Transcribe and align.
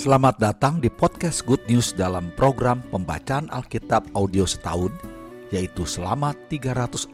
Selamat 0.00 0.40
datang 0.40 0.80
di 0.80 0.88
podcast 0.88 1.44
Good 1.44 1.68
News 1.68 1.92
dalam 1.92 2.32
program 2.32 2.80
pembacaan 2.88 3.52
Alkitab 3.52 4.08
audio 4.16 4.48
setahun, 4.48 4.88
yaitu 5.52 5.84
selama 5.84 6.32
365 6.48 7.12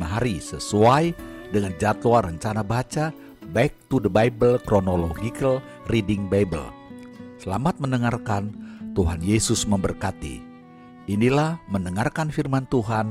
hari 0.00 0.40
sesuai 0.40 1.12
dengan 1.52 1.76
jadwal 1.76 2.24
rencana 2.24 2.64
baca 2.64 3.12
Back 3.52 3.76
to 3.92 4.00
the 4.00 4.08
Bible 4.08 4.56
Chronological 4.64 5.60
Reading 5.92 6.32
Bible. 6.32 6.64
Selamat 7.36 7.76
mendengarkan, 7.76 8.56
Tuhan 8.96 9.20
Yesus 9.20 9.68
memberkati. 9.68 10.40
Inilah 11.04 11.60
mendengarkan 11.68 12.32
firman 12.32 12.64
Tuhan. 12.72 13.04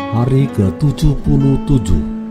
Hari 0.00 0.48
ke-77 0.56 2.21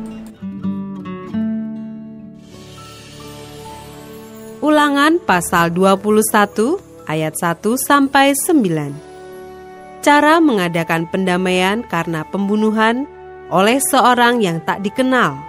pasal 5.31 5.71
21 5.71 7.07
ayat 7.07 7.31
1 7.39 7.63
sampai 7.79 8.35
9. 8.35 10.03
Cara 10.03 10.43
mengadakan 10.43 11.07
pendamaian 11.07 11.87
karena 11.87 12.27
pembunuhan 12.27 13.07
oleh 13.47 13.79
seorang 13.79 14.43
yang 14.43 14.59
tak 14.59 14.83
dikenal. 14.83 15.39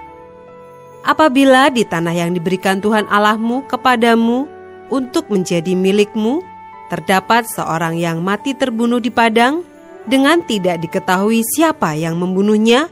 Apabila 1.02 1.66
di 1.74 1.82
tanah 1.82 2.14
yang 2.14 2.30
diberikan 2.30 2.78
Tuhan 2.78 3.10
Allahmu 3.10 3.66
kepadamu 3.66 4.46
untuk 4.86 5.26
menjadi 5.34 5.74
milikmu, 5.74 6.46
terdapat 6.86 7.50
seorang 7.50 7.98
yang 7.98 8.22
mati 8.22 8.54
terbunuh 8.54 9.02
di 9.02 9.10
padang 9.10 9.66
dengan 10.06 10.46
tidak 10.46 10.78
diketahui 10.78 11.42
siapa 11.42 11.98
yang 11.98 12.14
membunuhnya, 12.22 12.86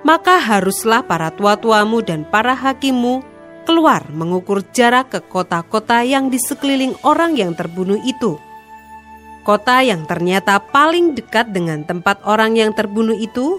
maka 0.00 0.40
haruslah 0.40 1.04
para 1.04 1.28
tua-tuamu 1.28 2.00
dan 2.00 2.24
para 2.24 2.56
hakimu 2.56 3.20
keluar 3.62 4.06
mengukur 4.12 4.62
jarak 4.74 5.14
ke 5.14 5.20
kota-kota 5.24 6.02
yang 6.02 6.28
di 6.28 6.38
sekeliling 6.38 6.94
orang 7.06 7.38
yang 7.38 7.54
terbunuh 7.56 7.98
itu. 8.02 8.36
Kota 9.42 9.82
yang 9.82 10.06
ternyata 10.06 10.62
paling 10.62 11.18
dekat 11.18 11.50
dengan 11.50 11.82
tempat 11.82 12.22
orang 12.22 12.54
yang 12.54 12.70
terbunuh 12.70 13.18
itu, 13.18 13.58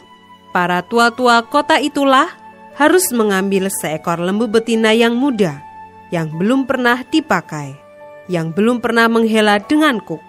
para 0.55 0.79
tua-tua 0.85 1.43
kota 1.43 1.75
itulah 1.81 2.31
harus 2.79 3.11
mengambil 3.11 3.67
seekor 3.67 4.17
lembu 4.21 4.47
betina 4.47 4.95
yang 4.95 5.13
muda, 5.13 5.59
yang 6.07 6.31
belum 6.31 6.63
pernah 6.63 7.03
dipakai, 7.03 7.75
yang 8.31 8.55
belum 8.55 8.79
pernah 8.79 9.11
menghela 9.11 9.59
dengan 9.59 9.99
kuk. 9.99 10.23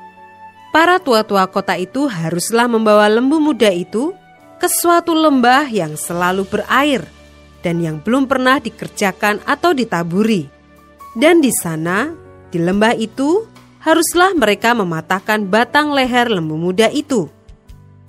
Para 0.74 0.98
tua-tua 0.98 1.46
kota 1.46 1.78
itu 1.78 2.10
haruslah 2.10 2.66
membawa 2.66 3.06
lembu 3.06 3.38
muda 3.38 3.70
itu 3.70 4.10
ke 4.58 4.66
suatu 4.66 5.14
lembah 5.14 5.70
yang 5.70 5.94
selalu 5.94 6.42
berair, 6.50 7.06
dan 7.64 7.80
yang 7.80 8.04
belum 8.04 8.28
pernah 8.28 8.60
dikerjakan 8.60 9.40
atau 9.48 9.72
ditaburi. 9.72 10.46
Dan 11.16 11.40
di 11.40 11.48
sana, 11.48 12.12
di 12.52 12.60
lembah 12.60 12.92
itu, 12.92 13.48
haruslah 13.80 14.36
mereka 14.36 14.76
mematahkan 14.76 15.48
batang 15.48 15.96
leher 15.96 16.28
lembu 16.28 16.60
muda 16.60 16.92
itu. 16.92 17.32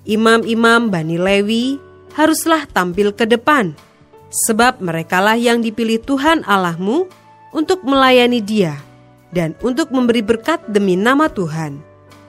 Imam-imam 0.03 0.92
Bani 0.92 1.16
Lewi 1.16 1.80
haruslah 2.14 2.67
tampil 2.67 3.16
ke 3.16 3.23
depan, 3.23 3.73
sebab 4.30 4.83
merekalah 4.83 5.39
yang 5.39 5.64
dipilih 5.64 6.03
Tuhan 6.03 6.44
Allahmu 6.44 7.08
untuk 7.56 7.88
melayani 7.88 8.44
dia 8.44 8.76
dan 9.31 9.56
untuk 9.64 9.89
memberi 9.95 10.20
berkat 10.20 10.61
demi 10.67 11.00
nama 11.00 11.31
Tuhan. 11.31 11.80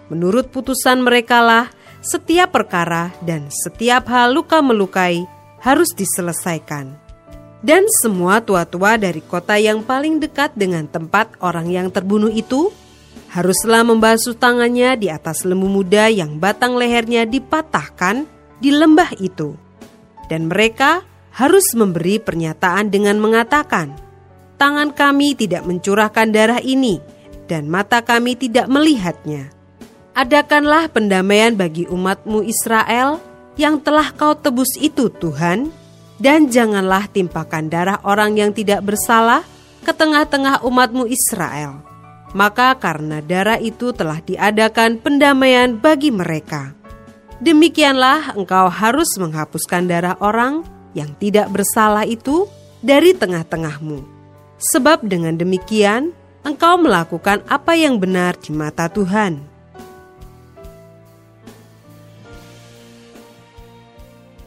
Menurut 0.07 0.55
putusan 0.55 1.03
merekalah, 1.03 1.69
setiap 1.99 2.55
perkara 2.55 3.11
dan 3.27 3.51
setiap 3.51 4.07
hal 4.07 4.31
luka 4.31 4.63
melukai 4.63 5.27
harus 5.59 5.91
diselesaikan 5.99 7.06
dan 7.67 7.83
semua 7.99 8.39
tua-tua 8.39 8.95
dari 8.95 9.19
kota 9.19 9.59
yang 9.59 9.83
paling 9.83 10.23
dekat 10.23 10.55
dengan 10.55 10.87
tempat 10.87 11.35
orang 11.43 11.67
yang 11.67 11.91
terbunuh 11.91 12.31
itu 12.31 12.71
haruslah 13.35 13.83
membasuh 13.83 14.39
tangannya 14.39 14.95
di 14.95 15.11
atas 15.11 15.43
lembu 15.43 15.67
muda 15.67 16.07
yang 16.07 16.39
batang 16.39 16.79
lehernya 16.79 17.27
dipatahkan 17.27 18.23
di 18.63 18.71
lembah 18.71 19.19
itu. 19.19 19.59
Dan 20.31 20.47
mereka 20.47 21.03
harus 21.35 21.67
memberi 21.75 22.23
pernyataan 22.23 22.87
dengan 22.87 23.19
mengatakan, 23.19 23.99
"Tangan 24.63 24.95
kami 24.95 25.35
tidak 25.35 25.67
mencurahkan 25.67 26.31
darah 26.31 26.63
ini, 26.63 27.03
dan 27.51 27.67
mata 27.67 27.99
kami 27.99 28.39
tidak 28.39 28.71
melihatnya." 28.71 29.51
Adakanlah 30.15 30.87
pendamaian 30.87 31.59
bagi 31.59 31.83
umatmu 31.91 32.47
Israel 32.47 33.19
yang 33.59 33.83
telah 33.83 34.15
kau 34.15 34.39
tebus 34.39 34.79
itu, 34.79 35.11
Tuhan, 35.11 35.69
dan 36.17 36.49
janganlah 36.49 37.09
timpakan 37.13 37.69
darah 37.69 38.01
orang 38.05 38.37
yang 38.37 38.51
tidak 38.53 38.85
bersalah 38.85 39.45
ke 39.85 39.93
tengah-tengah 39.93 40.65
umatmu 40.65 41.07
Israel. 41.07 41.85
Maka 42.37 42.77
karena 42.77 43.23
darah 43.25 43.57
itu 43.57 43.95
telah 43.97 44.21
diadakan 44.21 45.01
pendamaian 45.01 45.79
bagi 45.79 46.13
mereka. 46.13 46.77
Demikianlah 47.41 48.37
engkau 48.37 48.69
harus 48.73 49.13
menghapuskan 49.21 49.89
darah 49.89 50.17
orang 50.21 50.65
yang 50.97 51.13
tidak 51.21 51.53
bersalah 51.53 52.09
itu 52.09 52.49
dari 52.81 53.13
tengah-tengahmu. 53.13 54.05
Sebab 54.57 55.05
dengan 55.05 55.37
demikian 55.37 56.17
engkau 56.45 56.81
melakukan 56.81 57.45
apa 57.45 57.77
yang 57.77 58.01
benar 58.01 58.41
di 58.41 58.57
mata 58.57 58.89
Tuhan. 58.89 59.56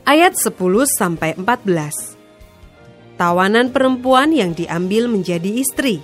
Ayat 0.09 0.33
10 0.33 0.57
sampai 0.89 1.37
14. 1.37 2.17
Tawanan 3.13 3.69
perempuan 3.69 4.33
yang 4.33 4.57
diambil 4.57 5.05
menjadi 5.05 5.61
istri. 5.61 6.01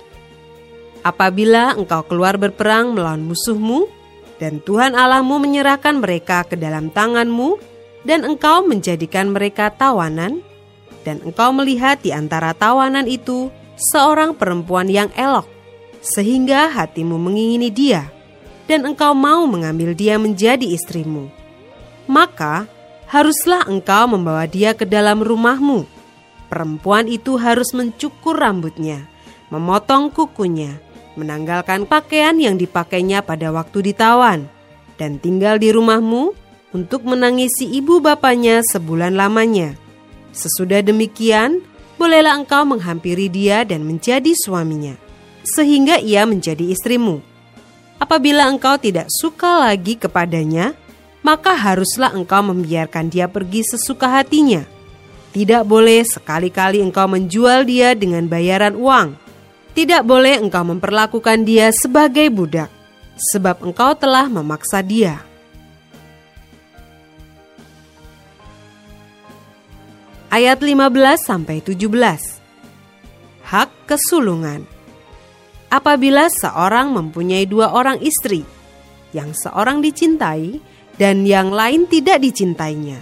Apabila 1.02 1.74
engkau 1.74 2.06
keluar 2.06 2.38
berperang 2.38 2.94
melawan 2.94 3.26
musuhmu 3.26 3.90
dan 4.38 4.62
Tuhan 4.62 4.94
Allahmu 4.94 5.42
menyerahkan 5.42 5.98
mereka 5.98 6.46
ke 6.46 6.54
dalam 6.54 6.94
tanganmu 6.94 7.58
dan 8.06 8.22
engkau 8.22 8.62
menjadikan 8.62 9.34
mereka 9.34 9.74
tawanan 9.74 10.38
dan 11.02 11.18
engkau 11.26 11.50
melihat 11.50 11.98
di 11.98 12.14
antara 12.14 12.54
tawanan 12.54 13.10
itu 13.10 13.50
seorang 13.90 14.38
perempuan 14.38 14.86
yang 14.86 15.10
elok 15.18 15.50
sehingga 15.98 16.70
hatimu 16.70 17.18
mengingini 17.18 17.74
dia 17.74 18.06
dan 18.70 18.86
engkau 18.86 19.14
mau 19.14 19.46
mengambil 19.50 19.94
dia 19.98 20.14
menjadi 20.18 20.66
istrimu. 20.74 21.26
Maka 22.06 22.75
haruslah 23.06 23.66
engkau 23.70 24.10
membawa 24.10 24.46
dia 24.46 24.74
ke 24.74 24.82
dalam 24.86 25.22
rumahmu. 25.22 25.86
Perempuan 26.46 27.10
itu 27.10 27.34
harus 27.38 27.74
mencukur 27.74 28.38
rambutnya, 28.38 29.06
memotong 29.50 30.14
kukunya, 30.14 30.78
menanggalkan 31.18 31.86
pakaian 31.90 32.38
yang 32.38 32.54
dipakainya 32.54 33.22
pada 33.22 33.50
waktu 33.50 33.90
ditawan, 33.90 34.46
dan 34.94 35.18
tinggal 35.18 35.58
di 35.58 35.74
rumahmu 35.74 36.34
untuk 36.70 37.02
menangisi 37.02 37.66
ibu 37.66 37.98
bapaknya 37.98 38.62
sebulan 38.62 39.18
lamanya. 39.18 39.74
Sesudah 40.30 40.84
demikian, 40.84 41.64
bolehlah 41.96 42.36
engkau 42.36 42.62
menghampiri 42.68 43.26
dia 43.26 43.64
dan 43.64 43.82
menjadi 43.82 44.36
suaminya, 44.36 44.94
sehingga 45.42 45.98
ia 45.98 46.28
menjadi 46.28 46.62
istrimu. 46.70 47.24
Apabila 47.96 48.44
engkau 48.46 48.76
tidak 48.76 49.08
suka 49.08 49.66
lagi 49.66 49.96
kepadanya, 49.96 50.76
maka 51.26 51.58
haruslah 51.58 52.14
engkau 52.14 52.38
membiarkan 52.38 53.10
dia 53.10 53.26
pergi 53.26 53.66
sesuka 53.66 54.06
hatinya. 54.06 54.62
Tidak 55.34 55.66
boleh 55.66 56.06
sekali-kali 56.06 56.78
engkau 56.78 57.10
menjual 57.10 57.66
dia 57.66 57.98
dengan 57.98 58.30
bayaran 58.30 58.78
uang. 58.78 59.18
Tidak 59.74 60.06
boleh 60.06 60.38
engkau 60.38 60.62
memperlakukan 60.62 61.42
dia 61.42 61.74
sebagai 61.74 62.30
budak, 62.30 62.70
sebab 63.18 63.58
engkau 63.66 63.92
telah 63.98 64.30
memaksa 64.30 64.80
dia. 64.86 65.18
Ayat 70.30 70.62
15 70.62 71.26
sampai 71.26 71.58
17. 71.58 71.90
Hak 73.44 73.70
kesulungan. 73.90 74.62
Apabila 75.66 76.30
seorang 76.30 76.94
mempunyai 76.94 77.44
dua 77.44 77.74
orang 77.74 77.98
istri, 78.00 78.46
yang 79.12 79.36
seorang 79.36 79.84
dicintai 79.84 80.75
dan 80.96 81.24
yang 81.28 81.52
lain 81.52 81.88
tidak 81.88 82.20
dicintainya. 82.20 83.00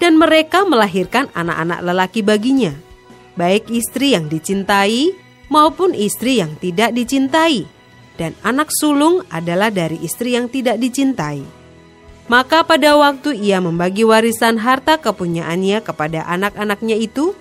Dan 0.00 0.18
mereka 0.18 0.66
melahirkan 0.66 1.30
anak-anak 1.30 1.80
lelaki 1.86 2.20
baginya, 2.26 2.74
baik 3.38 3.70
istri 3.70 4.18
yang 4.18 4.26
dicintai 4.26 5.14
maupun 5.46 5.94
istri 5.94 6.42
yang 6.42 6.58
tidak 6.58 6.90
dicintai, 6.90 7.68
dan 8.18 8.34
anak 8.42 8.72
sulung 8.74 9.22
adalah 9.30 9.70
dari 9.70 10.02
istri 10.02 10.34
yang 10.34 10.50
tidak 10.50 10.80
dicintai. 10.82 11.44
Maka 12.26 12.64
pada 12.64 12.96
waktu 12.96 13.36
ia 13.38 13.60
membagi 13.60 14.02
warisan 14.02 14.58
harta 14.58 14.98
kepunyaannya 14.98 15.84
kepada 15.84 16.24
anak-anaknya 16.26 16.96
itu, 16.96 17.36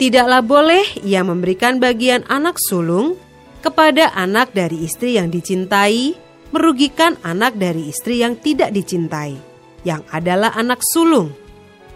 tidaklah 0.00 0.40
boleh 0.40 0.82
ia 1.04 1.20
memberikan 1.20 1.76
bagian 1.76 2.24
anak 2.26 2.56
sulung 2.56 3.20
kepada 3.60 4.10
anak 4.16 4.56
dari 4.56 4.82
istri 4.88 5.20
yang 5.20 5.28
dicintai 5.28 6.16
merugikan 6.50 7.18
anak 7.22 7.58
dari 7.58 7.90
istri 7.90 8.22
yang 8.22 8.38
tidak 8.38 8.70
dicintai, 8.74 9.38
yang 9.86 10.02
adalah 10.10 10.54
anak 10.54 10.82
sulung. 10.82 11.34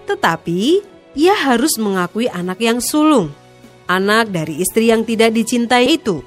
Tetapi 0.07 0.61
ia 1.15 1.35
harus 1.35 1.79
mengakui 1.79 2.27
anak 2.31 2.59
yang 2.63 2.83
sulung, 2.83 3.31
anak 3.87 4.31
dari 4.31 4.59
istri 4.63 4.91
yang 4.91 5.07
tidak 5.07 5.35
dicintai 5.35 5.99
itu. 5.99 6.23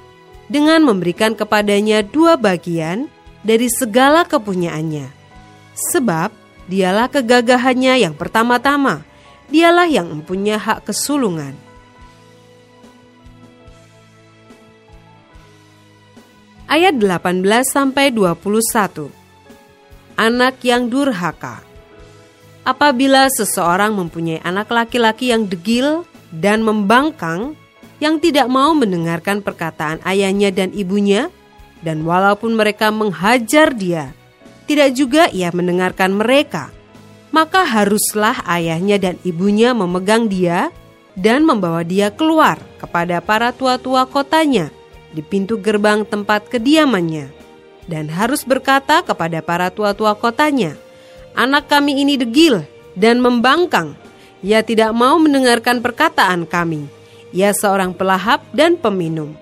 dengan 0.48 0.80
memberikan 0.80 1.36
kepadanya 1.36 2.00
dua 2.00 2.40
bagian 2.40 3.06
dari 3.44 3.68
segala 3.68 4.24
kepunyaannya. 4.24 5.12
Sebab 5.92 6.32
dialah 6.66 7.12
kegagahannya 7.12 8.02
yang 8.02 8.16
pertama-tama, 8.16 9.04
dialah 9.52 9.86
yang 9.86 10.08
mempunyai 10.10 10.58
hak 10.58 10.88
kesulungan. 10.88 11.67
Ayat 16.68 17.00
18 17.00 17.64
sampai 17.64 18.12
21. 18.12 19.08
Anak 20.20 20.60
yang 20.60 20.92
durhaka. 20.92 21.64
Apabila 22.60 23.24
seseorang 23.32 23.96
mempunyai 23.96 24.44
anak 24.44 24.68
laki-laki 24.68 25.32
yang 25.32 25.48
degil 25.48 26.04
dan 26.28 26.60
membangkang, 26.60 27.56
yang 28.04 28.20
tidak 28.20 28.52
mau 28.52 28.76
mendengarkan 28.76 29.40
perkataan 29.40 30.04
ayahnya 30.04 30.52
dan 30.52 30.68
ibunya, 30.76 31.32
dan 31.80 32.04
walaupun 32.04 32.52
mereka 32.52 32.92
menghajar 32.92 33.72
dia, 33.72 34.12
tidak 34.68 34.92
juga 34.92 35.24
ia 35.32 35.48
mendengarkan 35.48 36.20
mereka, 36.20 36.68
maka 37.32 37.64
haruslah 37.64 38.44
ayahnya 38.44 39.00
dan 39.00 39.16
ibunya 39.24 39.72
memegang 39.72 40.28
dia 40.28 40.68
dan 41.16 41.48
membawa 41.48 41.80
dia 41.80 42.12
keluar 42.12 42.60
kepada 42.76 43.24
para 43.24 43.56
tua-tua 43.56 44.04
kotanya 44.04 44.68
di 45.12 45.24
pintu 45.24 45.60
gerbang 45.60 46.04
tempat 46.04 46.48
kediamannya, 46.52 47.32
dan 47.88 48.08
harus 48.12 48.44
berkata 48.44 49.00
kepada 49.00 49.40
para 49.40 49.72
tua-tua 49.72 50.16
kotanya, 50.16 50.76
"Anak 51.36 51.68
kami 51.72 52.00
ini 52.02 52.20
degil 52.20 52.64
dan 52.98 53.22
membangkang, 53.22 53.96
ia 54.44 54.60
tidak 54.60 54.92
mau 54.92 55.16
mendengarkan 55.16 55.80
perkataan 55.80 56.44
kami." 56.44 56.98
ia 57.32 57.52
seorang 57.52 57.92
pelahap 57.92 58.44
dan 58.56 58.76
peminum. 58.78 59.36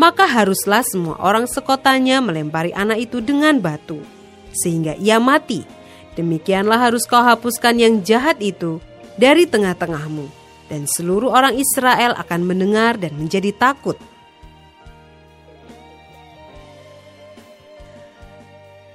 Maka 0.00 0.26
haruslah 0.26 0.82
semua 0.82 1.20
orang 1.20 1.46
sekotanya 1.46 2.18
melempari 2.18 2.74
anak 2.74 3.06
itu 3.06 3.22
dengan 3.22 3.60
batu, 3.60 4.02
sehingga 4.50 4.98
ia 4.98 5.22
mati. 5.22 5.62
Demikianlah 6.18 6.90
harus 6.90 7.06
kau 7.06 7.22
hapuskan 7.22 7.78
yang 7.78 7.94
jahat 8.02 8.40
itu 8.42 8.82
dari 9.16 9.46
tengah-tengahmu, 9.46 10.26
dan 10.66 10.88
seluruh 10.88 11.30
orang 11.30 11.56
Israel 11.56 12.16
akan 12.18 12.40
mendengar 12.42 12.98
dan 12.98 13.14
menjadi 13.16 13.52
takut. 13.54 13.96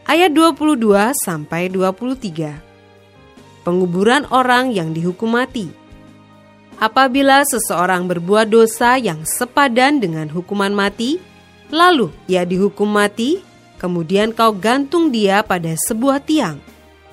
Ayat 0.07 0.31
22 0.31 0.87
sampai 1.19 1.67
23. 1.67 2.55
Penguburan 3.67 4.23
orang 4.31 4.71
yang 4.71 4.95
dihukum 4.95 5.35
mati. 5.35 5.67
Apabila 6.79 7.43
seseorang 7.43 8.07
berbuat 8.07 8.47
dosa 8.47 8.95
yang 8.95 9.27
sepadan 9.27 9.99
dengan 9.99 10.31
hukuman 10.31 10.71
mati, 10.71 11.19
lalu 11.67 12.07
ia 12.23 12.47
dihukum 12.47 12.87
mati, 12.87 13.43
kemudian 13.83 14.31
kau 14.31 14.55
gantung 14.55 15.11
dia 15.11 15.43
pada 15.43 15.75
sebuah 15.75 16.23
tiang, 16.23 16.55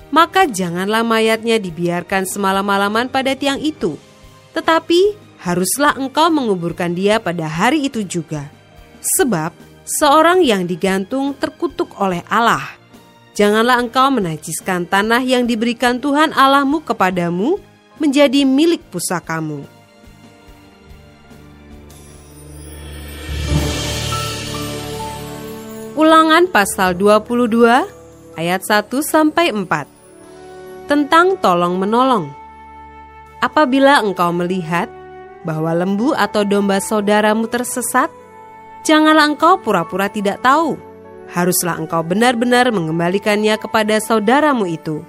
maka 0.07 0.47
janganlah 0.47 1.03
mayatnya 1.03 1.59
dibiarkan 1.59 2.23
semalam-malaman 2.23 3.11
pada 3.11 3.35
tiang 3.35 3.59
itu, 3.59 3.99
tetapi 4.55 5.19
haruslah 5.43 5.99
engkau 5.99 6.31
menguburkan 6.31 6.95
dia 6.95 7.19
pada 7.19 7.51
hari 7.51 7.91
itu 7.91 8.07
juga. 8.07 8.47
Sebab 9.19 9.51
seorang 9.83 10.47
yang 10.47 10.63
digantung 10.63 11.35
terkutuk 11.35 11.91
oleh 11.99 12.23
Allah. 12.31 12.84
Janganlah 13.35 13.83
engkau 13.83 14.07
menajiskan 14.15 14.87
tanah 14.87 15.19
yang 15.19 15.43
diberikan 15.43 15.99
Tuhan 15.99 16.31
Allahmu 16.31 16.79
kepadamu, 16.87 17.59
menjadi 17.99 18.47
milik 18.47 18.79
pusakamu. 18.87 19.67
Ulangan 25.99 26.47
pasal 26.47 26.95
22 26.95 28.39
ayat 28.39 28.61
1 28.63 28.87
sampai 29.03 29.51
4. 29.51 30.87
Tentang 30.87 31.35
tolong 31.35 31.75
menolong. 31.75 32.31
Apabila 33.43 33.99
engkau 33.99 34.31
melihat 34.31 34.87
bahwa 35.43 35.75
lembu 35.75 36.15
atau 36.15 36.47
domba 36.47 36.79
saudaramu 36.79 37.51
tersesat, 37.51 38.07
janganlah 38.87 39.27
engkau 39.27 39.59
pura-pura 39.59 40.07
tidak 40.07 40.39
tahu. 40.39 40.94
Haruslah 41.31 41.81
engkau 41.81 42.05
benar-benar 42.05 42.69
mengembalikannya 42.69 43.57
kepada 43.57 43.97
saudaramu 43.97 44.69
itu 44.69 45.03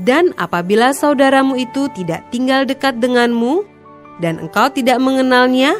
dan 0.00 0.32
apabila 0.40 0.96
saudaramu 0.96 1.54
itu 1.60 1.92
tidak 1.92 2.24
tinggal 2.32 2.64
dekat 2.64 2.96
denganmu 2.96 3.62
dan 4.18 4.40
engkau 4.40 4.72
tidak 4.72 4.96
mengenalnya, 5.02 5.76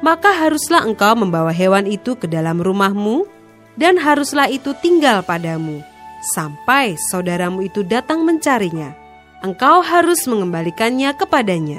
maka 0.00 0.30
haruslah 0.30 0.86
engkau 0.86 1.18
membawa 1.18 1.50
hewan 1.50 1.84
itu 1.84 2.14
ke 2.14 2.30
dalam 2.30 2.62
rumahmu 2.62 3.26
dan 3.74 3.98
haruslah 3.98 4.46
itu 4.46 4.74
tinggal 4.78 5.20
padamu 5.26 5.82
sampai 6.22 6.98
saudaramu 7.10 7.66
itu 7.66 7.82
datang 7.82 8.22
mencarinya. 8.22 8.94
Engkau 9.38 9.86
harus 9.86 10.26
mengembalikannya 10.26 11.14
kepadanya. 11.14 11.78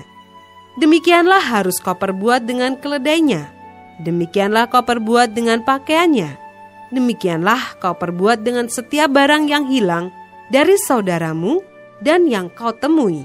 Demikianlah 0.79 1.43
harus 1.43 1.75
kau 1.83 1.91
perbuat 1.91 2.47
dengan 2.47 2.79
keledainya. 2.79 3.51
Demikianlah 3.99 4.71
kau 4.71 4.79
perbuat 4.79 5.35
dengan 5.35 5.59
pakaiannya. 5.59 6.48
Demikianlah 6.89 7.77
kau 7.77 7.93
perbuat 7.93 8.41
dengan 8.41 8.65
setiap 8.65 9.13
barang 9.13 9.45
yang 9.45 9.69
hilang 9.69 10.09
dari 10.49 10.73
saudaramu 10.81 11.61
dan 12.01 12.25
yang 12.25 12.49
kau 12.49 12.73
temui. 12.73 13.21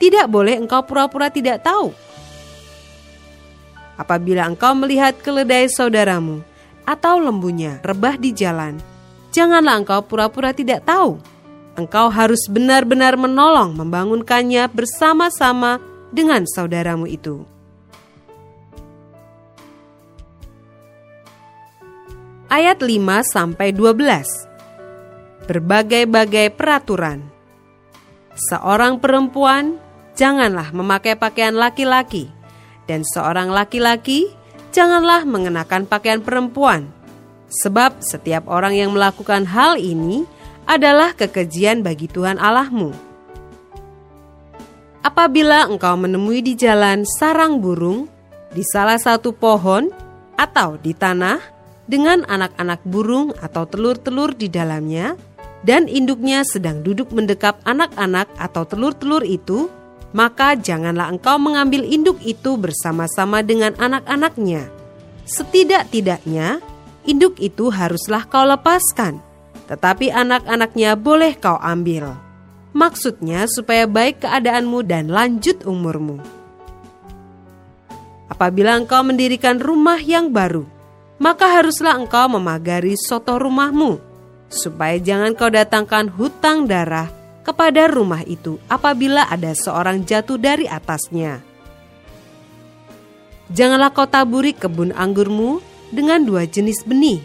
Tidak 0.00 0.26
boleh 0.32 0.56
engkau 0.56 0.80
pura-pura 0.88 1.28
tidak 1.28 1.60
tahu. 1.60 1.92
Apabila 4.00 4.48
engkau 4.48 4.72
melihat 4.72 5.12
keledai 5.20 5.68
saudaramu 5.68 6.40
atau 6.88 7.20
lembunya 7.20 7.76
rebah 7.84 8.16
di 8.16 8.32
jalan, 8.32 8.80
janganlah 9.28 9.76
engkau 9.76 10.00
pura-pura 10.00 10.56
tidak 10.56 10.88
tahu. 10.88 11.20
Engkau 11.76 12.08
harus 12.08 12.48
benar-benar 12.48 13.20
menolong 13.20 13.76
membangunkannya 13.76 14.72
bersama-sama 14.72 15.76
dengan 16.08 16.48
saudaramu 16.48 17.04
itu. 17.04 17.44
Ayat 22.50 22.82
5 22.82 23.22
sampai 23.22 23.70
12. 23.70 25.46
Berbagai-bagai 25.46 26.50
peraturan 26.50 27.22
seorang 28.34 28.98
perempuan 28.98 29.78
janganlah 30.18 30.74
memakai 30.74 31.14
pakaian 31.14 31.54
laki-laki, 31.54 32.26
dan 32.90 33.06
seorang 33.06 33.54
laki-laki 33.54 34.34
janganlah 34.74 35.22
mengenakan 35.22 35.86
pakaian 35.86 36.18
perempuan, 36.18 36.90
sebab 37.46 38.02
setiap 38.02 38.50
orang 38.50 38.74
yang 38.74 38.90
melakukan 38.90 39.46
hal 39.46 39.78
ini 39.78 40.26
adalah 40.66 41.14
kekejian 41.14 41.86
bagi 41.86 42.10
Tuhan 42.10 42.34
Allahmu. 42.34 42.90
Apabila 45.06 45.70
engkau 45.70 45.94
menemui 45.94 46.42
di 46.42 46.58
jalan 46.58 47.06
sarang 47.06 47.62
burung, 47.62 48.10
di 48.50 48.66
salah 48.66 48.98
satu 48.98 49.30
pohon, 49.30 49.86
atau 50.34 50.74
di 50.82 50.90
tanah, 50.98 51.59
dengan 51.90 52.22
anak-anak 52.30 52.86
burung 52.86 53.34
atau 53.42 53.66
telur-telur 53.66 54.30
di 54.38 54.46
dalamnya, 54.46 55.18
dan 55.66 55.90
induknya 55.90 56.46
sedang 56.46 56.86
duduk 56.86 57.10
mendekap 57.10 57.58
anak-anak 57.66 58.30
atau 58.38 58.62
telur-telur 58.62 59.26
itu, 59.26 59.66
maka 60.14 60.54
janganlah 60.54 61.10
engkau 61.10 61.36
mengambil 61.36 61.82
induk 61.82 62.22
itu 62.22 62.54
bersama-sama 62.54 63.42
dengan 63.42 63.74
anak-anaknya. 63.76 64.70
Setidak-tidaknya, 65.26 66.62
induk 67.04 67.36
itu 67.42 67.68
haruslah 67.74 68.22
kau 68.30 68.46
lepaskan, 68.46 69.18
tetapi 69.66 70.14
anak-anaknya 70.14 70.94
boleh 70.94 71.34
kau 71.36 71.58
ambil. 71.58 72.14
Maksudnya 72.70 73.50
supaya 73.50 73.90
baik 73.90 74.22
keadaanmu 74.22 74.86
dan 74.86 75.10
lanjut 75.10 75.66
umurmu. 75.66 76.22
Apabila 78.30 78.78
engkau 78.78 79.02
mendirikan 79.02 79.58
rumah 79.58 79.98
yang 79.98 80.30
baru, 80.30 80.62
maka 81.20 81.60
haruslah 81.60 82.00
engkau 82.00 82.32
memagari 82.32 82.96
soto 82.96 83.36
rumahmu, 83.36 84.00
supaya 84.48 84.96
jangan 84.96 85.36
kau 85.36 85.52
datangkan 85.52 86.08
hutang 86.08 86.64
darah 86.64 87.12
kepada 87.44 87.92
rumah 87.92 88.24
itu 88.24 88.56
apabila 88.72 89.28
ada 89.28 89.52
seorang 89.52 90.02
jatuh 90.08 90.40
dari 90.40 90.64
atasnya. 90.64 91.44
Janganlah 93.52 93.92
kau 93.92 94.08
taburi 94.08 94.56
kebun 94.56 94.96
anggurmu 94.96 95.60
dengan 95.92 96.24
dua 96.24 96.48
jenis 96.48 96.88
benih, 96.88 97.20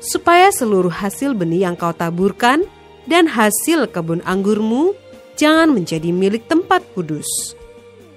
supaya 0.00 0.48
seluruh 0.48 0.90
hasil 0.90 1.36
benih 1.36 1.68
yang 1.68 1.76
kau 1.76 1.92
taburkan 1.92 2.64
dan 3.04 3.28
hasil 3.28 3.92
kebun 3.92 4.24
anggurmu 4.24 4.96
jangan 5.36 5.68
menjadi 5.68 6.08
milik 6.14 6.48
tempat 6.48 6.80
kudus. 6.96 7.28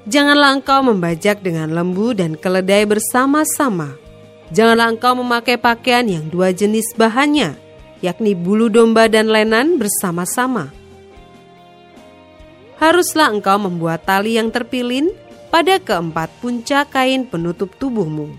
Janganlah 0.08 0.64
engkau 0.64 0.88
membajak 0.88 1.44
dengan 1.44 1.76
lembu 1.76 2.16
dan 2.16 2.40
keledai 2.40 2.88
bersama-sama. 2.88 4.07
Janganlah 4.48 4.96
engkau 4.96 5.12
memakai 5.20 5.60
pakaian 5.60 6.08
yang 6.08 6.32
dua 6.32 6.56
jenis 6.56 6.96
bahannya, 6.96 7.60
yakni 8.00 8.32
bulu 8.32 8.72
domba 8.72 9.12
dan 9.12 9.28
lenan 9.28 9.76
bersama-sama. 9.76 10.72
Haruslah 12.80 13.34
engkau 13.34 13.60
membuat 13.60 14.08
tali 14.08 14.40
yang 14.40 14.48
terpilin 14.54 15.12
pada 15.52 15.82
keempat 15.82 16.32
puncak 16.40 16.94
kain 16.94 17.28
penutup 17.28 17.74
tubuhmu. 17.76 18.32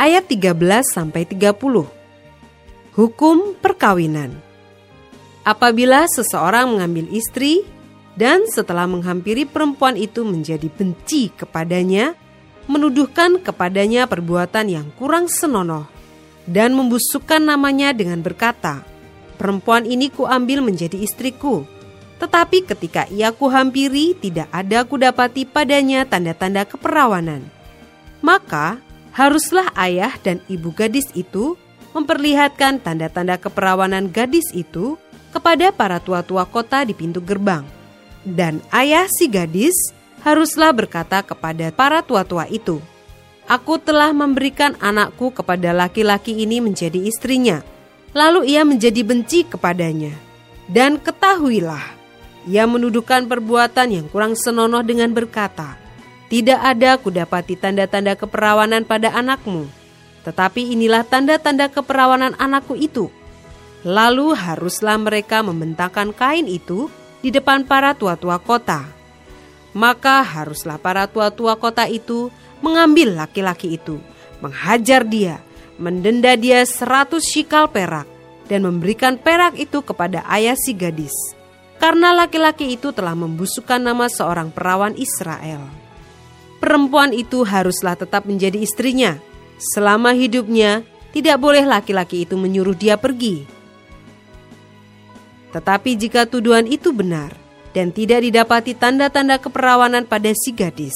Ayat 0.00 0.24
13 0.32 0.56
sampai 0.80 1.28
30. 1.28 1.84
Hukum 2.96 3.52
perkawinan. 3.60 4.32
Apabila 5.44 6.08
seseorang 6.08 6.72
mengambil 6.72 7.08
istri 7.12 7.68
dan 8.20 8.44
setelah 8.52 8.84
menghampiri 8.84 9.48
perempuan 9.48 9.96
itu 9.96 10.28
menjadi 10.28 10.68
benci 10.68 11.32
kepadanya, 11.32 12.12
menuduhkan 12.68 13.40
kepadanya 13.40 14.04
perbuatan 14.04 14.68
yang 14.68 14.92
kurang 15.00 15.24
senonoh 15.24 15.88
dan 16.44 16.76
membusukkan 16.76 17.40
namanya 17.40 17.96
dengan 17.96 18.20
berkata, 18.20 18.84
"Perempuan 19.40 19.88
ini 19.88 20.12
kuambil 20.12 20.60
menjadi 20.60 21.00
istriku." 21.00 21.64
Tetapi 22.20 22.68
ketika 22.68 23.08
ia 23.08 23.32
kuhampiri, 23.32 24.12
tidak 24.12 24.52
ada 24.52 24.84
kudapati 24.84 25.48
padanya 25.48 26.04
tanda-tanda 26.04 26.68
keperawanan. 26.68 27.48
Maka 28.20 28.76
haruslah 29.16 29.72
ayah 29.80 30.12
dan 30.20 30.44
ibu 30.44 30.68
gadis 30.76 31.08
itu 31.16 31.56
memperlihatkan 31.96 32.84
tanda-tanda 32.84 33.40
keperawanan 33.40 34.12
gadis 34.12 34.52
itu 34.52 35.00
kepada 35.32 35.72
para 35.72 35.96
tua-tua 35.96 36.44
kota 36.44 36.84
di 36.84 36.92
pintu 36.92 37.24
gerbang. 37.24 37.79
Dan 38.20 38.60
ayah 38.68 39.08
si 39.08 39.26
gadis 39.26 39.74
haruslah 40.20 40.76
berkata 40.76 41.24
kepada 41.24 41.72
para 41.72 42.04
tua-tua 42.04 42.44
itu, 42.52 42.80
Aku 43.50 43.82
telah 43.82 44.14
memberikan 44.14 44.78
anakku 44.78 45.34
kepada 45.34 45.74
laki-laki 45.74 46.38
ini 46.38 46.62
menjadi 46.62 47.02
istrinya. 47.02 47.66
Lalu 48.14 48.54
ia 48.54 48.62
menjadi 48.62 49.02
benci 49.02 49.42
kepadanya. 49.42 50.14
Dan 50.70 51.02
ketahuilah, 51.02 51.82
ia 52.46 52.62
menuduhkan 52.70 53.26
perbuatan 53.26 53.90
yang 53.90 54.06
kurang 54.06 54.38
senonoh 54.38 54.86
dengan 54.86 55.10
berkata, 55.10 55.74
Tidak 56.30 56.62
ada 56.62 56.94
kudapati 56.94 57.58
tanda-tanda 57.58 58.14
keperawanan 58.14 58.86
pada 58.86 59.10
anakmu, 59.10 59.66
tetapi 60.22 60.70
inilah 60.70 61.02
tanda-tanda 61.02 61.66
keperawanan 61.66 62.38
anakku 62.38 62.78
itu. 62.78 63.10
Lalu 63.82 64.38
haruslah 64.38 64.94
mereka 64.94 65.42
membentangkan 65.42 66.14
kain 66.14 66.46
itu 66.46 66.86
di 67.20 67.28
depan 67.32 67.64
para 67.68 67.92
tua-tua 67.96 68.40
kota. 68.40 68.84
Maka 69.76 70.26
haruslah 70.26 70.80
para 70.80 71.06
tua-tua 71.06 71.54
kota 71.54 71.86
itu 71.86 72.32
mengambil 72.58 73.14
laki-laki 73.14 73.78
itu, 73.78 74.02
menghajar 74.42 75.06
dia, 75.06 75.38
mendenda 75.78 76.34
dia 76.34 76.66
seratus 76.66 77.24
shikal 77.30 77.70
perak, 77.70 78.08
dan 78.50 78.66
memberikan 78.66 79.14
perak 79.14 79.54
itu 79.56 79.78
kepada 79.80 80.26
ayah 80.26 80.58
si 80.58 80.74
gadis. 80.74 81.14
Karena 81.80 82.12
laki-laki 82.12 82.76
itu 82.76 82.92
telah 82.92 83.16
membusukkan 83.16 83.80
nama 83.80 84.10
seorang 84.10 84.52
perawan 84.52 84.92
Israel. 85.00 85.64
Perempuan 86.60 87.16
itu 87.16 87.40
haruslah 87.40 87.96
tetap 87.96 88.28
menjadi 88.28 88.60
istrinya. 88.60 89.16
Selama 89.56 90.12
hidupnya, 90.12 90.84
tidak 91.16 91.40
boleh 91.40 91.64
laki-laki 91.64 92.28
itu 92.28 92.36
menyuruh 92.36 92.76
dia 92.76 93.00
pergi. 93.00 93.59
Tetapi 95.50 95.98
jika 95.98 96.30
tuduhan 96.30 96.66
itu 96.70 96.94
benar 96.94 97.34
dan 97.74 97.90
tidak 97.90 98.22
didapati 98.22 98.74
tanda-tanda 98.74 99.38
keperawanan 99.38 100.06
pada 100.06 100.30
si 100.34 100.54
gadis, 100.54 100.94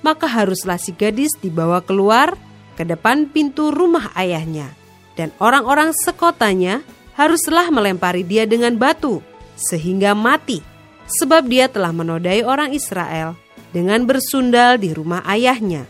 maka 0.00 0.28
haruslah 0.28 0.76
si 0.76 0.92
gadis 0.92 1.32
dibawa 1.40 1.80
keluar 1.84 2.36
ke 2.76 2.84
depan 2.88 3.28
pintu 3.28 3.68
rumah 3.68 4.12
ayahnya, 4.16 4.72
dan 5.16 5.28
orang-orang 5.40 5.92
sekotanya 5.92 6.80
haruslah 7.16 7.68
melempari 7.68 8.24
dia 8.24 8.48
dengan 8.48 8.76
batu 8.80 9.20
sehingga 9.56 10.16
mati, 10.16 10.64
sebab 11.06 11.44
dia 11.44 11.68
telah 11.68 11.92
menodai 11.92 12.40
orang 12.42 12.72
Israel 12.72 13.36
dengan 13.70 14.04
bersundal 14.08 14.80
di 14.80 14.92
rumah 14.96 15.20
ayahnya. 15.28 15.84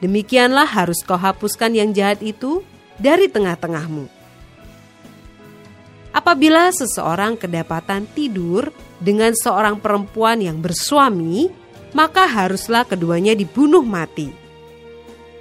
Demikianlah 0.00 0.64
harus 0.64 1.02
kau 1.04 1.18
hapuskan 1.18 1.76
yang 1.76 1.92
jahat 1.92 2.24
itu 2.24 2.64
dari 2.96 3.28
tengah-tengahmu. 3.28 4.19
Apabila 6.20 6.68
seseorang 6.68 7.40
kedapatan 7.40 8.04
tidur 8.12 8.68
dengan 9.00 9.32
seorang 9.32 9.80
perempuan 9.80 10.44
yang 10.44 10.60
bersuami, 10.60 11.48
maka 11.96 12.28
haruslah 12.28 12.84
keduanya 12.84 13.32
dibunuh 13.32 13.80
mati. 13.80 14.28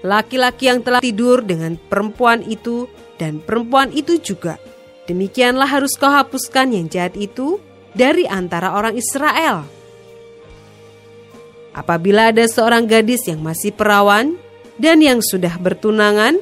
Laki-laki 0.08 0.72
yang 0.72 0.80
telah 0.80 1.04
tidur 1.04 1.44
dengan 1.44 1.76
perempuan 1.76 2.40
itu 2.48 2.88
dan 3.20 3.44
perempuan 3.44 3.92
itu 3.92 4.24
juga. 4.24 4.56
Demikianlah 5.04 5.68
harus 5.68 6.00
kau 6.00 6.08
hapuskan 6.08 6.72
yang 6.72 6.88
jahat 6.88 7.20
itu 7.20 7.60
dari 7.92 8.24
antara 8.24 8.72
orang 8.72 8.96
Israel. 8.96 9.68
Apabila 11.76 12.32
ada 12.32 12.48
seorang 12.48 12.88
gadis 12.88 13.28
yang 13.28 13.44
masih 13.44 13.76
perawan 13.76 14.40
dan 14.80 15.04
yang 15.04 15.20
sudah 15.20 15.60
bertunangan, 15.60 16.40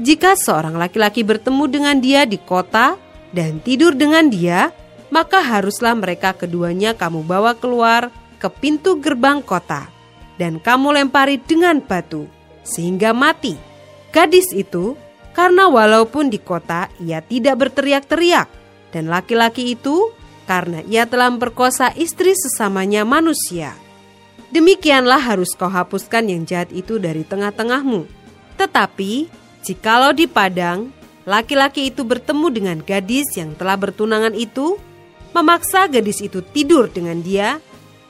jika 0.00 0.40
seorang 0.40 0.72
laki-laki 0.72 1.20
bertemu 1.20 1.64
dengan 1.68 1.96
dia 2.00 2.24
di 2.24 2.40
kota 2.40 3.03
dan 3.34 3.58
tidur 3.58 3.98
dengan 3.98 4.30
dia, 4.30 4.70
maka 5.10 5.42
haruslah 5.42 5.98
mereka 5.98 6.32
keduanya 6.32 6.94
kamu 6.94 7.26
bawa 7.26 7.58
keluar 7.58 8.14
ke 8.38 8.46
pintu 8.46 9.02
gerbang 9.02 9.42
kota, 9.42 9.90
dan 10.38 10.62
kamu 10.62 11.02
lempari 11.02 11.42
dengan 11.42 11.82
batu, 11.82 12.30
sehingga 12.62 13.10
mati. 13.10 13.58
Gadis 14.14 14.54
itu, 14.54 14.94
karena 15.34 15.66
walaupun 15.66 16.30
di 16.30 16.38
kota 16.38 16.86
ia 17.02 17.18
tidak 17.18 17.66
berteriak-teriak, 17.66 18.46
dan 18.94 19.10
laki-laki 19.10 19.74
itu 19.74 20.14
karena 20.46 20.86
ia 20.86 21.02
telah 21.08 21.32
memperkosa 21.34 21.90
istri 21.98 22.36
sesamanya 22.38 23.02
manusia. 23.02 23.74
Demikianlah 24.54 25.18
harus 25.18 25.50
kau 25.58 25.66
hapuskan 25.66 26.30
yang 26.30 26.46
jahat 26.46 26.70
itu 26.70 27.02
dari 27.02 27.26
tengah-tengahmu. 27.26 28.06
Tetapi, 28.54 29.26
jikalau 29.66 30.14
di 30.14 30.30
padang, 30.30 30.94
laki-laki 31.24 31.92
itu 31.92 32.04
bertemu 32.04 32.46
dengan 32.52 32.78
gadis 32.80 33.28
yang 33.36 33.52
telah 33.56 33.76
bertunangan 33.76 34.32
itu, 34.36 34.80
memaksa 35.36 35.88
gadis 35.88 36.20
itu 36.24 36.40
tidur 36.40 36.88
dengan 36.88 37.20
dia, 37.20 37.60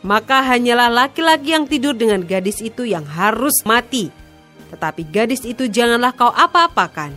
maka 0.04 0.44
hanyalah 0.44 0.92
laki-laki 0.92 1.56
yang 1.56 1.64
tidur 1.64 1.96
dengan 1.96 2.20
gadis 2.20 2.60
itu 2.60 2.84
yang 2.84 3.08
harus 3.08 3.64
mati. 3.64 4.12
Tetapi 4.68 5.02
gadis 5.08 5.42
itu 5.48 5.64
janganlah 5.70 6.12
kau 6.12 6.28
apa-apakan. 6.30 7.16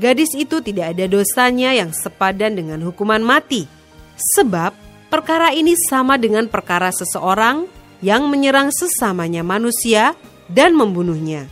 Gadis 0.00 0.32
itu 0.34 0.64
tidak 0.64 0.96
ada 0.96 1.04
dosanya 1.06 1.76
yang 1.76 1.92
sepadan 1.92 2.56
dengan 2.56 2.80
hukuman 2.82 3.20
mati. 3.20 3.68
Sebab 4.38 4.72
perkara 5.12 5.52
ini 5.52 5.76
sama 5.76 6.16
dengan 6.16 6.48
perkara 6.48 6.88
seseorang 6.88 7.68
yang 8.02 8.26
menyerang 8.26 8.72
sesamanya 8.72 9.44
manusia 9.46 10.16
dan 10.50 10.74
membunuhnya. 10.74 11.46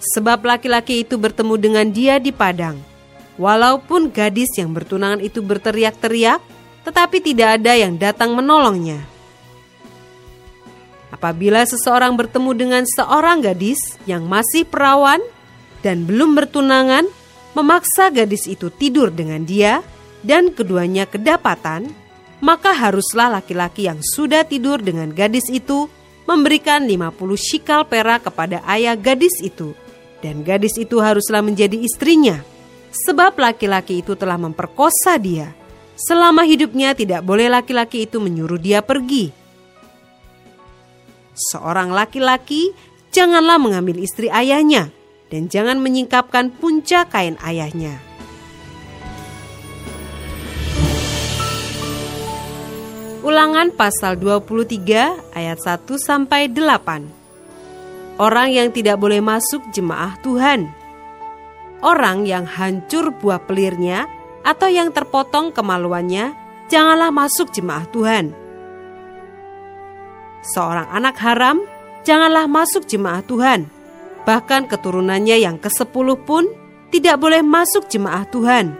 Sebab 0.00 0.46
laki-laki 0.46 1.04
itu 1.04 1.20
bertemu 1.20 1.54
dengan 1.60 1.86
dia 1.92 2.16
di 2.16 2.32
padang. 2.32 2.89
Walaupun 3.38 4.10
gadis 4.10 4.50
yang 4.58 4.74
bertunangan 4.74 5.22
itu 5.22 5.44
berteriak-teriak, 5.44 6.42
tetapi 6.82 7.22
tidak 7.22 7.60
ada 7.60 7.76
yang 7.76 7.94
datang 8.00 8.34
menolongnya. 8.34 9.04
Apabila 11.10 11.66
seseorang 11.66 12.16
bertemu 12.16 12.50
dengan 12.56 12.82
seorang 12.86 13.42
gadis 13.42 13.78
yang 14.06 14.24
masih 14.24 14.64
perawan 14.64 15.20
dan 15.82 16.06
belum 16.06 16.38
bertunangan, 16.38 17.04
memaksa 17.52 18.08
gadis 18.14 18.46
itu 18.46 18.70
tidur 18.70 19.10
dengan 19.10 19.42
dia, 19.42 19.84
dan 20.20 20.52
keduanya 20.52 21.08
kedapatan, 21.08 21.90
maka 22.40 22.72
haruslah 22.72 23.40
laki-laki 23.40 23.88
yang 23.88 24.00
sudah 24.00 24.44
tidur 24.44 24.80
dengan 24.80 25.12
gadis 25.12 25.48
itu 25.52 25.88
memberikan 26.24 26.86
50 26.86 27.10
shikal 27.36 27.84
perak 27.84 28.28
kepada 28.28 28.62
ayah 28.70 28.94
gadis 28.96 29.34
itu, 29.42 29.74
dan 30.24 30.46
gadis 30.46 30.76
itu 30.78 31.00
haruslah 31.02 31.42
menjadi 31.42 31.76
istrinya, 31.80 32.40
sebab 32.90 33.38
laki-laki 33.38 34.02
itu 34.02 34.18
telah 34.18 34.36
memperkosa 34.36 35.16
dia. 35.16 35.54
Selama 35.94 36.42
hidupnya 36.44 36.92
tidak 36.92 37.22
boleh 37.22 37.46
laki-laki 37.46 38.08
itu 38.08 38.18
menyuruh 38.18 38.58
dia 38.58 38.80
pergi 38.80 39.40
seorang 41.40 41.90
laki-laki 41.90 42.76
janganlah 43.08 43.56
mengambil 43.56 43.96
istri 43.96 44.28
ayahnya 44.28 44.92
dan 45.32 45.48
jangan 45.48 45.80
menyingkapkan 45.80 46.52
punca 46.52 47.08
kain 47.08 47.40
ayahnya. 47.40 47.96
Ulangan 53.20 53.68
pasal 53.76 54.16
23 54.16 55.36
ayat 55.36 55.58
1 55.60 55.84
sampai 56.00 56.48
8. 56.48 58.16
Orang 58.16 58.48
yang 58.48 58.72
tidak 58.72 58.96
boleh 58.96 59.20
masuk 59.20 59.60
jemaah 59.70 60.16
Tuhan. 60.24 60.79
Orang 61.80 62.28
yang 62.28 62.44
hancur 62.44 63.12
buah 63.16 63.40
pelirnya 63.44 64.04
atau 64.44 64.68
yang 64.68 64.92
terpotong 64.92 65.52
kemaluannya, 65.52 66.36
janganlah 66.68 67.08
masuk 67.08 67.48
jemaah 67.52 67.88
Tuhan 67.88 68.40
seorang 70.44 70.88
anak 70.90 71.16
haram, 71.20 71.60
janganlah 72.04 72.48
masuk 72.48 72.88
jemaah 72.88 73.20
Tuhan. 73.24 73.68
Bahkan 74.24 74.68
keturunannya 74.68 75.40
yang 75.40 75.56
ke-10 75.56 76.08
pun 76.24 76.44
tidak 76.92 77.16
boleh 77.20 77.40
masuk 77.40 77.88
jemaah 77.88 78.24
Tuhan. 78.28 78.72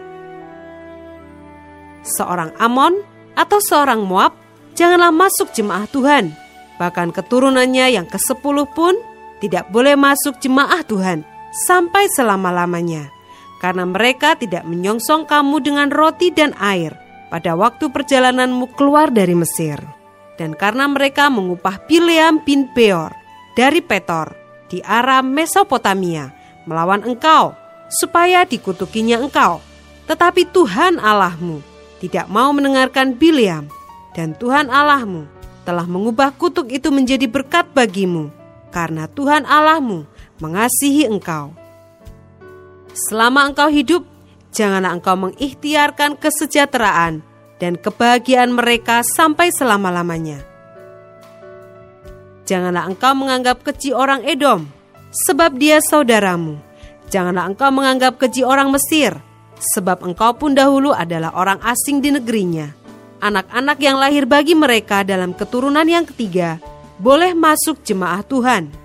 Seorang 2.01 2.53
Amon 2.57 3.01
atau 3.37 3.61
seorang 3.61 4.05
Moab 4.05 4.33
janganlah 4.77 5.13
masuk 5.13 5.53
jemaah 5.53 5.85
Tuhan. 5.89 6.33
Bahkan 6.77 7.13
keturunannya 7.13 7.93
yang 7.93 8.07
ke-10 8.09 8.57
pun 8.73 8.97
tidak 9.41 9.69
boleh 9.69 9.97
masuk 9.97 10.37
jemaah 10.41 10.81
Tuhan. 10.85 11.25
Sampai 11.51 12.07
selama-lamanya, 12.11 13.11
karena 13.59 13.85
mereka 13.85 14.33
tidak 14.39 14.65
menyongsong 14.65 15.29
kamu 15.29 15.61
dengan 15.61 15.87
roti 15.91 16.31
dan 16.33 16.55
air 16.57 16.95
pada 17.29 17.53
waktu 17.53 17.91
perjalananmu 17.91 18.73
keluar 18.73 19.11
dari 19.13 19.37
Mesir. 19.37 19.77
Dan 20.39 20.57
karena 20.57 20.89
mereka 20.89 21.29
mengupah 21.29 21.85
Bileam 21.85 22.41
bin 22.41 22.65
Beor 22.73 23.13
dari 23.53 23.83
Petor 23.83 24.33
di 24.71 24.81
arah 24.81 25.21
Mesopotamia 25.21 26.33
melawan 26.65 27.05
engkau, 27.05 27.53
supaya 27.91 28.47
dikutukinya 28.47 29.21
engkau. 29.21 29.61
Tetapi 30.09 30.49
Tuhan 30.49 30.97
Allahmu 30.97 31.61
tidak 32.01 32.25
mau 32.31 32.49
mendengarkan 32.55 33.13
Bileam, 33.13 33.69
dan 34.17 34.33
Tuhan 34.33 34.73
Allahmu 34.73 35.29
telah 35.61 35.85
mengubah 35.85 36.33
kutuk 36.33 36.73
itu 36.73 36.89
menjadi 36.89 37.29
berkat 37.29 37.69
bagimu, 37.77 38.33
karena 38.73 39.05
Tuhan 39.05 39.45
Allahmu 39.45 40.09
mengasihi 40.41 41.05
engkau. 41.05 41.53
Selama 42.91 43.47
engkau 43.47 43.69
hidup, 43.71 44.03
janganlah 44.51 44.91
engkau 44.97 45.15
mengikhtiarkan 45.15 46.19
kesejahteraan 46.19 47.23
dan 47.61 47.77
kebahagiaan 47.77 48.51
mereka 48.51 49.05
sampai 49.05 49.53
selama-lamanya. 49.53 50.43
Janganlah 52.49 52.89
engkau 52.89 53.13
menganggap 53.15 53.63
keji 53.63 53.95
orang 53.95 54.27
Edom, 54.27 54.67
sebab 55.29 55.55
dia 55.55 55.79
saudaramu. 55.79 56.59
Janganlah 57.07 57.47
engkau 57.47 57.71
menganggap 57.71 58.19
keji 58.19 58.43
orang 58.43 58.73
Mesir, 58.73 59.15
sebab 59.55 60.03
engkau 60.03 60.35
pun 60.35 60.51
dahulu 60.51 60.91
adalah 60.91 61.31
orang 61.37 61.61
asing 61.63 62.03
di 62.03 62.11
negerinya. 62.11 62.75
Anak-anak 63.21 63.77
yang 63.77 64.01
lahir 64.01 64.25
bagi 64.25 64.57
mereka 64.57 65.05
dalam 65.05 65.37
keturunan 65.37 65.85
yang 65.85 66.03
ketiga 66.09 66.57
boleh 66.97 67.37
masuk 67.37 67.85
jemaah 67.85 68.25
Tuhan 68.25 68.80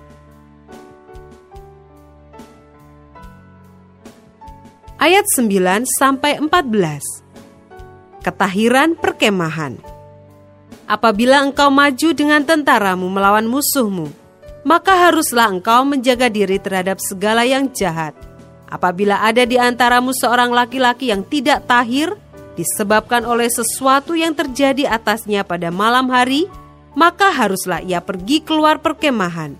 ayat 4.97 5.25
9 5.29 5.85
sampai 5.85 6.41
14. 6.41 8.25
Ketahiran 8.25 8.97
perkemahan. 8.97 9.77
Apabila 10.89 11.45
engkau 11.45 11.69
maju 11.69 12.09
dengan 12.17 12.41
tentaramu 12.41 13.07
melawan 13.07 13.45
musuhmu, 13.45 14.09
maka 14.65 15.07
haruslah 15.07 15.53
engkau 15.53 15.85
menjaga 15.85 16.27
diri 16.27 16.57
terhadap 16.57 16.97
segala 16.99 17.45
yang 17.45 17.69
jahat. 17.71 18.17
Apabila 18.67 19.23
ada 19.23 19.47
di 19.47 19.55
antaramu 19.55 20.11
seorang 20.11 20.51
laki-laki 20.51 21.13
yang 21.13 21.23
tidak 21.23 21.63
tahir 21.69 22.11
disebabkan 22.59 23.23
oleh 23.23 23.47
sesuatu 23.47 24.17
yang 24.17 24.35
terjadi 24.35 24.91
atasnya 24.91 25.45
pada 25.47 25.71
malam 25.71 26.11
hari, 26.11 26.51
maka 26.97 27.31
haruslah 27.31 27.79
ia 27.85 28.01
pergi 28.01 28.43
keluar 28.43 28.81
perkemahan. 28.81 29.55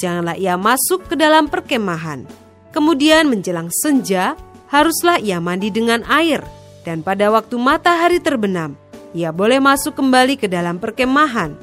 Janganlah 0.00 0.34
ia 0.40 0.56
masuk 0.56 1.12
ke 1.12 1.14
dalam 1.14 1.46
perkemahan. 1.46 2.24
Kemudian 2.72 3.26
menjelang 3.26 3.68
senja, 3.70 4.38
haruslah 4.68 5.16
ia 5.18 5.40
mandi 5.40 5.72
dengan 5.72 6.04
air, 6.06 6.44
dan 6.84 7.00
pada 7.00 7.32
waktu 7.32 7.56
matahari 7.56 8.20
terbenam, 8.20 8.76
ia 9.16 9.32
boleh 9.32 9.58
masuk 9.58 9.96
kembali 9.96 10.36
ke 10.36 10.46
dalam 10.46 10.76
perkemahan. 10.76 11.56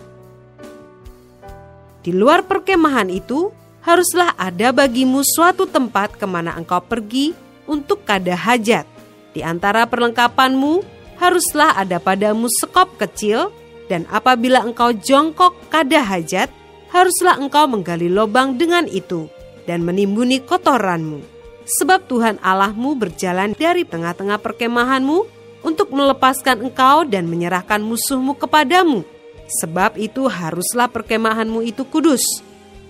Di 2.02 2.14
luar 2.14 2.46
perkemahan 2.46 3.10
itu, 3.10 3.50
haruslah 3.82 4.34
ada 4.38 4.74
bagimu 4.74 5.22
suatu 5.26 5.66
tempat 5.66 6.18
ke 6.18 6.26
mana 6.26 6.54
engkau 6.58 6.82
pergi 6.82 7.34
untuk 7.66 8.06
kada 8.06 8.34
hajat. 8.34 8.86
Di 9.34 9.42
antara 9.42 9.90
perlengkapanmu, 9.90 10.86
haruslah 11.18 11.78
ada 11.78 11.98
padamu 11.98 12.50
sekop 12.50 12.98
kecil, 12.98 13.50
dan 13.86 14.10
apabila 14.10 14.66
engkau 14.66 14.94
jongkok 14.94 15.54
kada 15.70 16.02
hajat, 16.02 16.50
haruslah 16.90 17.38
engkau 17.38 17.70
menggali 17.70 18.10
lubang 18.10 18.58
dengan 18.58 18.90
itu 18.90 19.30
dan 19.66 19.82
menimbuni 19.82 20.42
kotoranmu 20.42 21.35
sebab 21.66 22.06
Tuhan 22.06 22.38
Allahmu 22.46 22.94
berjalan 22.94 23.58
dari 23.58 23.82
tengah-tengah 23.84 24.38
perkemahanmu 24.38 25.26
untuk 25.66 25.90
melepaskan 25.90 26.62
engkau 26.62 27.04
dan 27.10 27.26
menyerahkan 27.26 27.82
musuhmu 27.82 28.38
kepadamu. 28.38 29.02
Sebab 29.46 29.98
itu 29.98 30.26
haruslah 30.30 30.90
perkemahanmu 30.90 31.66
itu 31.66 31.86
kudus, 31.86 32.22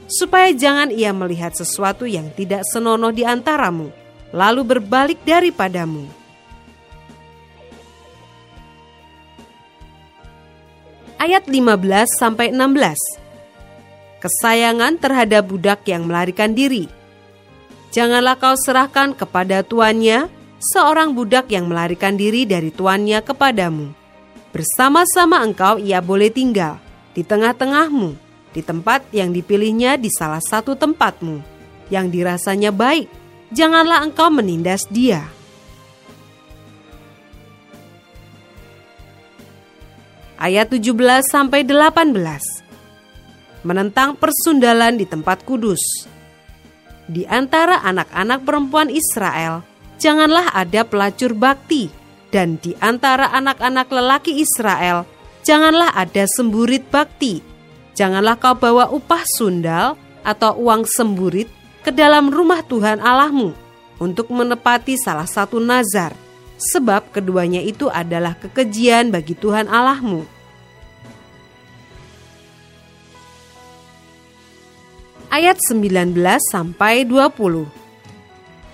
supaya 0.07 0.51
jangan 0.55 0.91
ia 0.91 1.11
melihat 1.11 1.55
sesuatu 1.55 2.07
yang 2.07 2.31
tidak 2.35 2.63
senonoh 2.67 3.11
di 3.11 3.27
antaramu, 3.27 3.91
lalu 4.31 4.63
berbalik 4.63 5.19
daripadamu. 5.23 6.07
Ayat 11.15 11.47
15 11.47 12.11
sampai 12.11 12.51
16. 12.51 14.19
Kesayangan 14.19 14.99
terhadap 14.99 15.47
budak 15.47 15.83
yang 15.87 16.07
melarikan 16.07 16.51
diri 16.51 16.91
janganlah 17.95 18.35
kau 18.35 18.59
serahkan 18.59 19.15
kepada 19.15 19.63
tuannya 19.63 20.27
seorang 20.59 21.15
budak 21.15 21.47
yang 21.47 21.71
melarikan 21.71 22.19
diri 22.19 22.43
dari 22.43 22.67
tuannya 22.67 23.23
kepadamu. 23.23 23.95
Bersama-sama 24.51 25.39
engkau 25.39 25.79
ia 25.79 26.03
boleh 26.03 26.27
tinggal 26.27 26.75
di 27.15 27.23
tengah-tengahmu, 27.23 28.19
di 28.51 28.59
tempat 28.59 29.07
yang 29.15 29.31
dipilihnya 29.31 29.95
di 29.95 30.11
salah 30.11 30.43
satu 30.43 30.75
tempatmu, 30.75 31.39
yang 31.87 32.11
dirasanya 32.11 32.75
baik. 32.75 33.07
Janganlah 33.55 34.03
engkau 34.03 34.27
menindas 34.27 34.83
dia. 34.91 35.23
Ayat 40.35 40.67
17 40.67 40.91
sampai 41.23 41.63
18. 41.63 42.11
Menentang 43.63 44.19
persundalan 44.19 44.99
di 44.99 45.07
tempat 45.07 45.47
kudus 45.47 46.11
di 47.05 47.23
antara 47.29 47.81
anak-anak 47.85 48.41
perempuan 48.41 48.89
Israel, 48.89 49.61
janganlah 50.01 50.49
ada 50.53 50.81
pelacur 50.81 51.37
bakti, 51.37 51.89
dan 52.33 52.57
di 52.59 52.73
antara 52.81 53.29
anak-anak 53.31 53.87
lelaki 53.93 54.41
Israel, 54.41 55.05
janganlah 55.45 55.93
ada 55.93 56.25
semburit 56.25 56.89
bakti. 56.89 57.39
Janganlah 57.95 58.35
kau 58.35 58.59
bawa 58.59 58.91
upah 58.91 59.23
sundal 59.23 59.95
atau 60.25 60.51
uang 60.59 60.83
semburit 60.83 61.47
ke 61.79 61.95
dalam 61.95 62.27
rumah 62.27 62.59
Tuhan 62.65 62.99
Allahmu 62.99 63.55
untuk 64.03 64.33
menepati 64.35 64.99
salah 64.99 65.29
satu 65.29 65.63
nazar, 65.63 66.11
sebab 66.59 67.15
keduanya 67.15 67.63
itu 67.63 67.87
adalah 67.87 68.35
kekejian 68.35 69.15
bagi 69.15 69.31
Tuhan 69.37 69.71
Allahmu. 69.71 70.34
Ayat 75.35 75.59
19 75.59 76.15
sampai 76.47 77.03
20. 77.03 77.67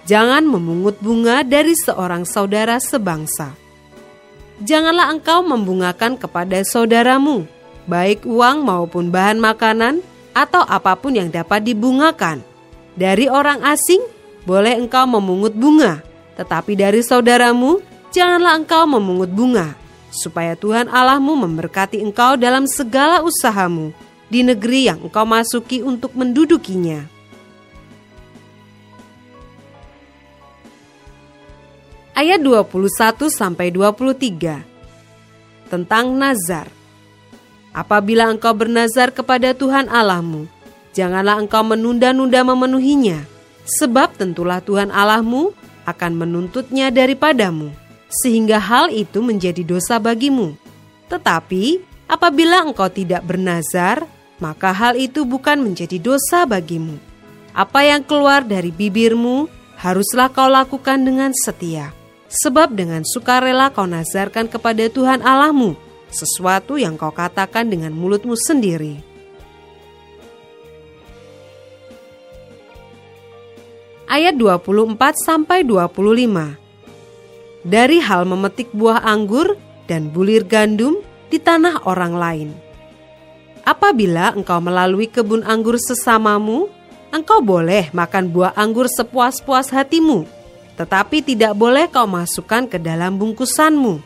Jangan 0.06 0.45
memungut 0.45 1.02
bunga 1.02 1.41
dari 1.41 1.74
seorang 1.74 2.21
saudara 2.21 2.78
sebangsa. 2.78 3.58
Janganlah 4.62 5.10
engkau 5.10 5.41
membungakan 5.41 6.21
kepada 6.21 6.62
saudaramu, 6.62 7.50
baik 7.89 8.30
uang 8.30 8.62
maupun 8.62 9.10
bahan 9.10 9.41
makanan 9.41 10.06
atau 10.38 10.62
apa 10.62 10.93
pun 10.93 11.17
yang 11.17 11.34
dapat 11.34 11.65
dibungakan. 11.65 12.45
Dari 12.93 13.26
orang 13.26 13.65
asing 13.65 14.06
boleh 14.45 14.78
engkau 14.78 15.10
memungut 15.10 15.58
bunga, 15.58 16.06
tetapi 16.38 16.78
dari 16.78 17.02
saudaramu 17.02 17.82
janganlah 18.13 18.62
engkau 18.62 18.86
memungut 18.86 19.34
bunga, 19.34 19.74
supaya 20.13 20.54
Tuhan 20.54 20.93
Allahmu 20.93 21.41
memberkati 21.41 21.97
engkau 22.06 22.38
dalam 22.38 22.69
segala 22.69 23.26
usahamu 23.26 23.89
di 24.32 24.48
negeri 24.48 24.88
yang 24.88 25.04
engkau 25.04 25.28
masuki 25.28 25.84
untuk 25.84 26.15
mendudukinya. 26.15 27.04
Ayat 32.15 32.39
21 32.39 33.28
sampai 33.28 33.67
23 33.76 34.63
tentang 35.67 36.15
nazar. 36.15 36.72
Apabila 37.72 38.28
engkau 38.28 38.52
bernazar 38.52 39.15
kepada 39.15 39.56
Tuhan 39.56 39.88
Allahmu, 39.88 40.48
janganlah 40.91 41.39
engkau 41.39 41.63
menunda-nunda 41.63 42.44
memenuhinya, 42.44 43.24
sebab 43.63 44.20
tentulah 44.20 44.60
Tuhan 44.60 44.91
Allahmu 44.91 45.56
akan 45.88 46.12
menuntutnya 46.20 46.91
daripadamu, 46.91 47.72
sehingga 48.12 48.60
hal 48.60 48.91
itu 48.91 49.24
menjadi 49.24 49.63
dosa 49.63 49.96
bagimu. 50.04 50.52
Tetapi 51.08 51.80
apabila 52.12 52.67
engkau 52.67 52.91
tidak 52.91 53.24
bernazar, 53.24 54.04
maka 54.41 54.73
hal 54.73 54.97
itu 54.97 55.23
bukan 55.23 55.62
menjadi 55.62 56.01
dosa 56.01 56.43
bagimu. 56.49 56.97
Apa 57.54 57.86
yang 57.86 58.01
keluar 58.01 58.41
dari 58.41 58.73
bibirmu 58.73 59.45
haruslah 59.77 60.34
kau 60.34 60.49
lakukan 60.49 60.97
dengan 61.06 61.32
setia, 61.32 61.93
sebab 62.27 62.73
dengan 62.73 63.06
sukarela 63.06 63.69
kau 63.69 63.86
nazarkan 63.86 64.49
kepada 64.49 64.89
Tuhan 64.89 65.21
Allahmu 65.21 65.77
sesuatu 66.12 66.75
yang 66.75 66.99
kau 66.99 67.13
katakan 67.13 67.71
dengan 67.71 67.95
mulutmu 67.95 68.36
sendiri. 68.36 68.99
Ayat 74.12 74.36
24 74.36 74.99
sampai 75.15 75.63
25. 75.63 76.60
Dari 77.63 77.97
hal 78.04 78.27
memetik 78.27 78.67
buah 78.75 79.08
anggur 79.08 79.56
dan 79.88 80.12
bulir 80.12 80.43
gandum 80.43 80.99
di 81.32 81.39
tanah 81.39 81.88
orang 81.88 82.13
lain 82.19 82.70
Apabila 83.62 84.34
engkau 84.34 84.58
melalui 84.58 85.06
kebun 85.06 85.45
anggur 85.45 85.78
sesamamu, 85.78 86.69
Engkau 87.12 87.43
boleh 87.43 87.91
makan 87.91 88.32
buah 88.32 88.56
anggur 88.56 88.88
sepuas-puas 88.88 89.67
hatimu, 89.67 90.24
tetapi 90.80 91.19
tidak 91.19 91.52
boleh 91.60 91.91
kau 91.91 92.08
masukkan 92.08 92.63
ke 92.63 92.80
dalam 92.80 93.19
bungkusanmu. 93.19 94.00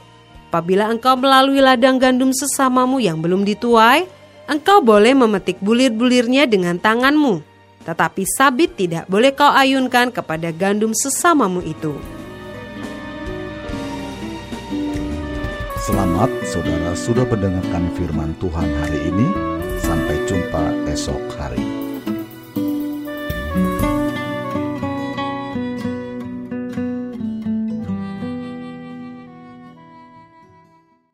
Apabila 0.49 0.89
engkau 0.89 1.13
melalui 1.13 1.61
ladang 1.61 2.01
gandum 2.01 2.33
sesamamu 2.33 2.97
yang 2.97 3.21
belum 3.21 3.45
dituai, 3.45 4.09
engkau 4.49 4.81
boleh 4.81 5.13
memetik 5.13 5.61
bulir-bulirnya 5.61 6.49
dengan 6.49 6.81
tanganmu, 6.81 7.45
tetapi 7.85 8.25
sabit 8.25 8.73
tidak 8.73 9.05
boleh 9.05 9.29
kau 9.37 9.53
ayunkan 9.53 10.09
kepada 10.09 10.49
gandum 10.49 10.89
sesamamu 10.97 11.61
itu. 11.61 11.93
Selamat 15.85 16.33
saudara 16.49 16.97
sudah 16.97 17.29
mendengarkan 17.29 17.93
firman 17.93 18.33
Tuhan 18.41 18.73
hari 18.81 19.05
ini. 19.05 19.29
Sampai 19.77 20.17
jumpa 20.25 20.89
esok 20.89 21.21
hari. 21.37 21.61
thank 23.55 23.85
you 23.85 23.94